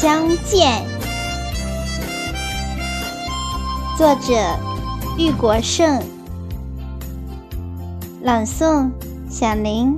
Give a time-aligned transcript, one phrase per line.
[0.00, 0.82] 相见。
[3.98, 4.32] 作者：
[5.18, 6.02] 玉国胜，
[8.22, 8.88] 朗诵：
[9.28, 9.94] 小林。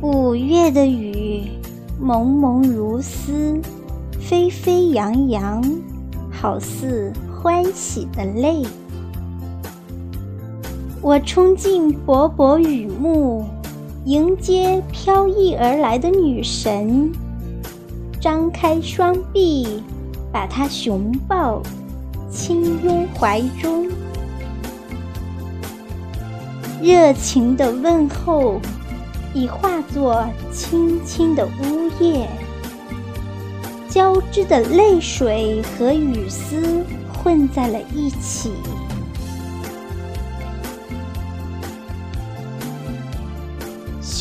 [0.00, 1.48] 五月的雨，
[2.00, 3.60] 蒙蒙如丝，
[4.20, 5.62] 飞飞扬扬，
[6.28, 8.66] 好似欢喜的泪。
[11.00, 13.46] 我冲进薄薄雨幕，
[14.04, 17.12] 迎接飘逸而来的女神，
[18.20, 19.82] 张开双臂，
[20.32, 21.62] 把她熊抱，
[22.30, 23.88] 亲拥怀中，
[26.82, 28.60] 热情的问候。
[29.34, 32.28] 已化作轻轻的呜咽，
[33.88, 38.50] 交织的泪水和雨丝混在了一起。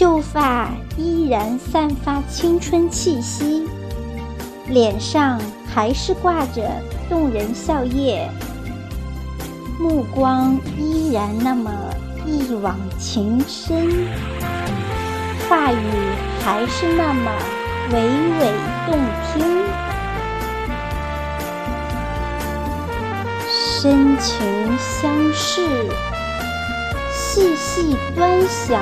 [0.01, 3.67] 秀发依然散发青春气息，
[4.67, 5.39] 脸上
[5.71, 6.71] 还是挂着
[7.07, 8.27] 动人笑靥，
[9.79, 11.71] 目光依然那么
[12.25, 14.07] 一往情深。
[15.47, 15.77] 话语
[16.43, 17.31] 还是那么
[17.91, 17.97] 娓
[18.39, 18.51] 娓
[18.87, 19.45] 动听，
[23.47, 24.41] 深情
[24.79, 25.61] 相视，
[27.13, 28.81] 细细端详，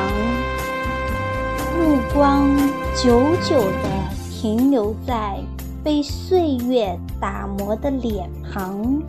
[1.78, 2.58] 目光
[2.96, 3.90] 久久地
[4.32, 5.40] 停留在
[5.84, 9.02] 被岁月打磨的脸庞，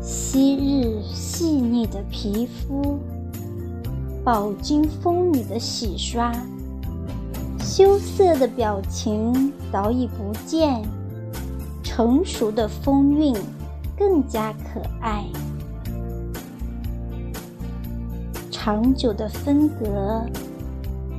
[0.00, 2.98] 昔日细腻的皮肤。
[4.24, 6.32] 饱经风雨的洗刷，
[7.60, 10.82] 羞涩的表情早已不见，
[11.82, 13.34] 成熟的风韵
[13.98, 15.26] 更加可爱。
[18.64, 20.24] 长久的分隔，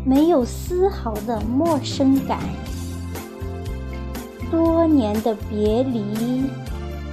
[0.04, 2.40] 没有丝毫的陌生感；
[4.50, 6.44] 多年的别离，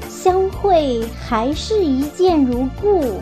[0.09, 3.21] 相会还是一见如故。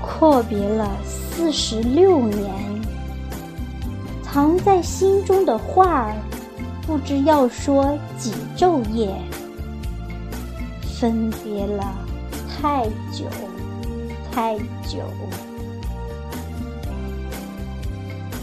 [0.00, 2.52] 阔别了四十六年，
[4.24, 6.16] 藏在心中的话儿，
[6.84, 9.14] 不知要说几昼夜。
[10.98, 11.84] 分别了
[12.62, 13.26] 太久，
[14.30, 14.56] 太
[14.86, 15.00] 久，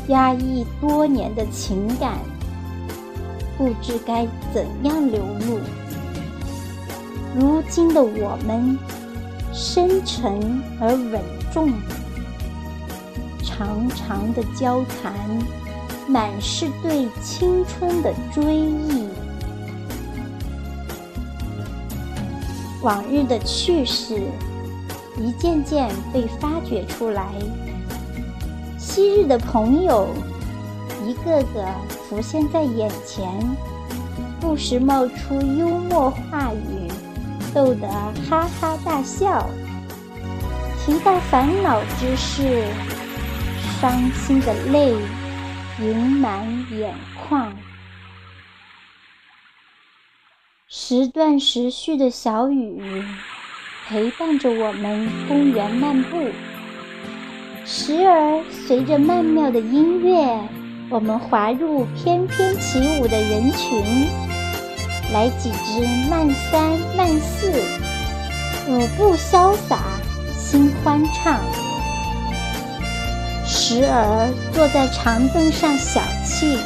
[0.10, 2.20] 压抑多年的情感，
[3.58, 5.62] 不知该怎样流露。
[7.34, 8.78] 如今的我们，
[9.54, 11.22] 深沉而稳。
[11.54, 11.72] 重，
[13.42, 15.14] 长长的交谈，
[16.10, 19.09] 满是对青春的追忆。
[22.82, 24.22] 往日的趣事，
[25.18, 27.26] 一件件被发掘出来。
[28.78, 30.08] 昔日的朋友，
[31.06, 31.66] 一个个
[32.08, 33.30] 浮现在眼前，
[34.40, 36.88] 不时冒出幽默话语，
[37.54, 37.88] 逗得
[38.30, 39.46] 哈哈大笑。
[40.86, 42.64] 提到烦恼之事，
[43.82, 44.96] 伤心的泪
[45.82, 46.96] 盈满眼
[47.28, 47.52] 眶。
[50.92, 52.82] 时断时续的小雨
[53.88, 56.18] 陪伴着我们公园漫步，
[57.64, 60.26] 时而随着曼妙的音乐，
[60.90, 63.84] 我们滑入翩翩起舞的人群，
[65.14, 67.52] 来几支慢三慢四，
[68.68, 69.78] 舞步潇洒。
[70.36, 71.40] 心欢畅，
[73.46, 76.58] 时而坐在长凳上小憩，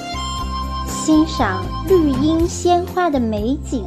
[0.88, 3.86] 欣赏绿荫鲜花的美景。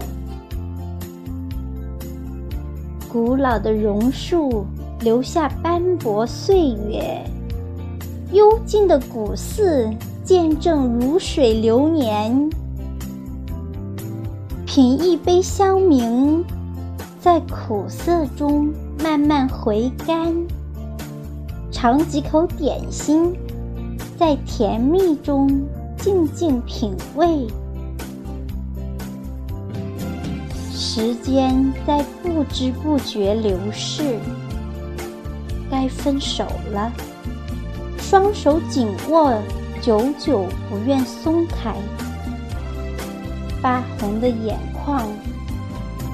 [3.17, 4.67] 古老的榕树
[5.01, 7.25] 留下斑驳岁月，
[8.31, 9.89] 幽静的古寺
[10.23, 12.51] 见证如水流年。
[14.67, 16.45] 品一杯香茗，
[17.19, 18.71] 在苦涩中。
[19.03, 20.35] 慢慢回甘，
[21.71, 23.33] 尝几口点心，
[24.19, 25.49] 在甜蜜中
[25.97, 27.47] 静静品味。
[30.79, 34.19] 时间在不知不觉流逝，
[35.71, 36.93] 该分手了。
[37.99, 39.33] 双手紧握，
[39.81, 41.75] 久久不愿松开。
[43.63, 45.03] 发红的眼眶，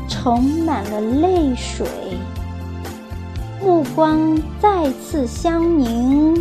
[0.08, 1.84] 盛满了泪水。
[3.60, 6.40] 目光再次相凝，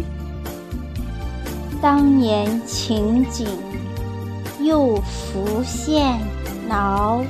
[1.82, 3.48] 当年情景
[4.62, 6.20] 又浮现
[6.70, 7.24] 脑。